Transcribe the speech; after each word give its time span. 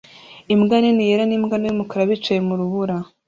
Imbwa 0.53 0.75
nini 0.79 1.07
yera 1.09 1.23
n'imbwa 1.27 1.55
nto 1.57 1.67
y'umukara 1.69 2.09
bicaye 2.09 2.39
mu 2.47 2.53
rubura 2.59 2.95